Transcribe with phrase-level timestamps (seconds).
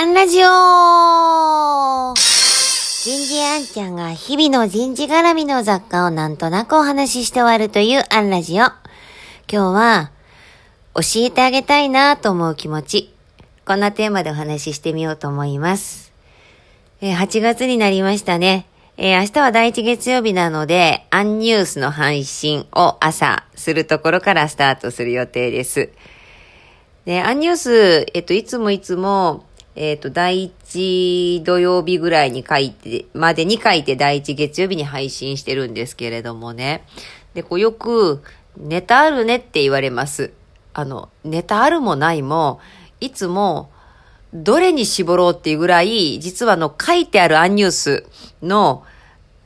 [0.00, 8.64] アンラジオ人事アンちゃんが日々の人事絡みの雑貨をなんとなくお話しして終わるというアンラジオ。
[8.64, 8.72] 今
[9.46, 10.10] 日は、
[10.94, 13.14] 教えてあげたいなと思う気持ち。
[13.66, 16.14] こんなテーマでお話ししてみようと思います。
[17.02, 18.64] え、8月になりましたね。
[18.96, 25.90] えー、明日は第一月曜日なので、アンニュースの配信を朝するところからスタートする予定です。
[27.04, 29.44] で、アンニュース、えっと、いつもいつも、
[29.76, 36.84] えっ、と、第一土曜日ぐらいに書いて、までに書いて第一月曜日に配信してるんですけれどもね。
[37.34, 38.22] で、こうよく、
[38.56, 40.32] ネタあるねって言われます。
[40.74, 42.60] あの、ネタあるもないも、
[43.00, 43.70] いつも、
[44.32, 48.06] どれに絞ろうっていうぐらい、実はあの、書いてあるアンニュース
[48.42, 48.84] の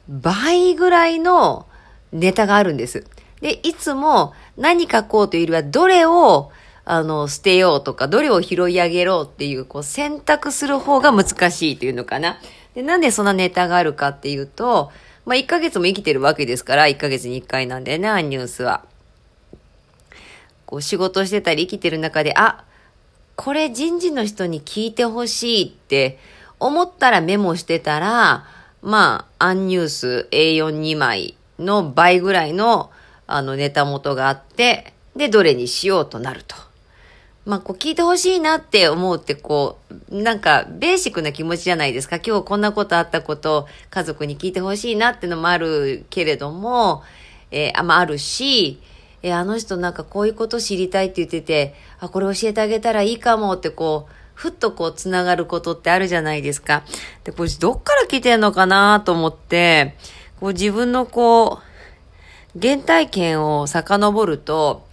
[0.09, 1.67] 倍ぐらいの
[2.13, 3.05] ネタがあるんです。
[3.41, 6.51] で、いつも何書こうというよりは、どれを
[6.87, 12.39] あの、捨てようとか、どれを拾い上げろっていう、こう、選択する方が難しいっていうのかな。
[12.75, 14.93] で、なんでそんなネタがあるかっていうと、
[15.25, 18.85] まあ、1ヶ月も生きてるわけですから、1ヶ月に1回なんだよね、ニュースは。
[20.67, 22.65] こう、仕事してたり生きてる中で、あ、
[23.37, 26.19] これ人事の人に聞いてほしいって
[26.61, 28.47] 思ったらメモしてたら、
[28.83, 32.91] まあ、アンニュース A42 枚の倍ぐらいの、
[33.27, 36.74] あの、ネタ元があって、で、どれにしようとなると。
[37.47, 39.79] まあ、こう聞いてほしいなって思うってこ
[40.11, 42.17] う、なんかベーシックな気持ちじゃないですか。
[42.17, 47.03] 今日こんなことあったこと家族に聞いてほしいなってのもあるけれども、
[47.51, 48.81] えー、あ、まあ、あるし、
[49.23, 56.83] えー、あの人なんかこういうこと知りたいって言ってて、あ、これ教えてあげたらいいかもってこう、ふっとこう繋がることってあるじゃないですか。
[57.25, 59.97] で、これどっから来てんのかなと思って、
[60.41, 61.61] こう自分のこ
[62.57, 64.87] う、原体験を遡ると、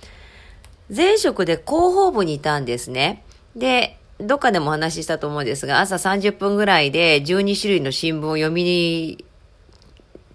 [0.94, 3.24] 前職で広報部にいたんですね。
[3.56, 9.26] で、どっかでもお話ししたと思うんですが、朝30分ぐらいで12種類の新聞を読みに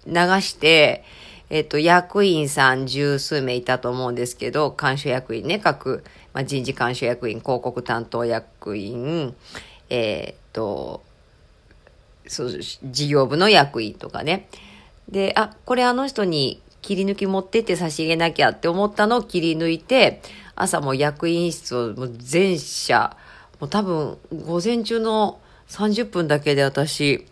[0.07, 1.03] 流して、
[1.49, 6.03] えっと、役員さん十数名いたと思うんですけど、監修役員ね、各、
[6.33, 9.35] まあ、人事監修役員、広告担当役員、
[9.89, 11.03] えー、っと、
[12.27, 14.49] そう、事業部の役員とかね。
[15.07, 20.21] で、あ、これあの人に切り抜き持ってって差し入れなきゃって思ったのを切り抜いて、
[20.55, 23.17] 朝も役員室をもう全社、
[23.59, 27.25] もう多分午前中の30分だけで私、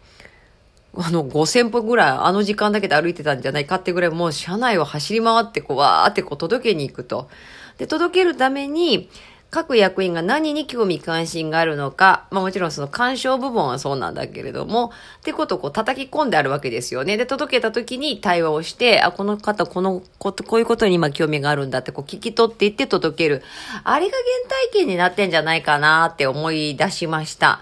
[0.97, 7.29] あの5000歩ぐらいあの時間だけで歩いてたんじゃないかってぐらいもう車内を走り回ってこうわーってこう届けに行くと。
[7.77, 9.09] で、届けるために、
[9.55, 17.15] 各役員が何に興味関心があるのか、まあもちろんその干渉部分はそうなんだけれども、ってことをこう叩き込んであるわけですよね。
[17.15, 23.43] で、届けた時に対話をして、あ、この方、このこと、こういうことに今興味があるんだってこう聞き取っていって届ける。
[23.85, 27.61] あれが原体験になってんじゃないかなって思い出しました。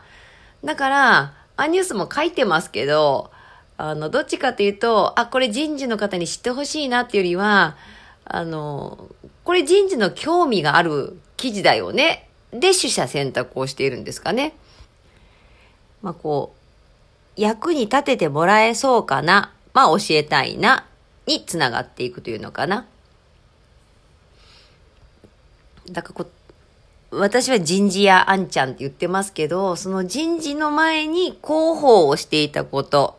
[0.64, 3.30] だから、アニュースも書いてますけど、
[3.78, 7.78] あの、どっちかというと、あ、これ人事の方に知ってほしいなっていうよりは、
[8.26, 9.10] あの、
[9.44, 12.30] これ人事の興味がある記事だよね。
[12.52, 14.54] で、取捨選択をしているんですかね。
[16.02, 16.56] まあ、こ
[17.38, 19.52] う、役に立ててもらえそうかな。
[19.74, 20.86] まあ、教えたいな。
[21.26, 22.86] につながっていくというのかな。
[25.92, 26.30] だからこ
[27.12, 33.18] う、私は人事やあんちゃんって言ってますけど、その人事の前に広報をしていたこと、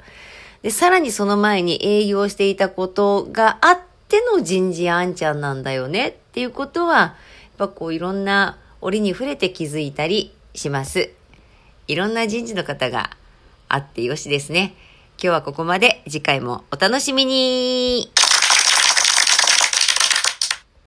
[0.63, 7.17] で、さらにその前に営業していたことがあっての人事あんちゃんなんだよねっていうことは、
[7.57, 11.11] ぱこういろんな折に触れて気づいたりします。
[11.87, 13.11] いろんな人事の方が
[13.69, 14.75] あってよしですね。
[15.17, 16.03] 今日はここまで。
[16.07, 18.11] 次回もお楽しみに